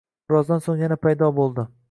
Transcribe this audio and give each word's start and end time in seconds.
Birozdan 0.29 0.63
so`ng 0.69 0.81
yana 0.85 0.99
paydo 1.05 1.31
bo`ldi 1.43 1.69